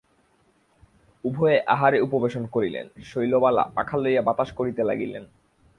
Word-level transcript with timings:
উভয়ে 1.23 1.57
আহারে 1.67 1.97
উপবেশন 2.01 2.43
করিলেন, 2.45 2.85
শৈলবালা 3.03 3.63
পাখা 3.75 3.97
লইয়া 3.97 4.21
বাতাস 4.21 4.49
করিতে 4.53 4.81
লাগিলেন। 4.83 5.23